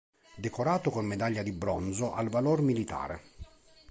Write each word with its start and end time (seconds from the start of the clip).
Decorato 0.35 0.89
con 0.89 1.05
medaglia 1.05 1.43
di 1.43 1.51
bronzo 1.51 2.15
al 2.15 2.27
Valor 2.29 2.61
Militare. 2.61 3.21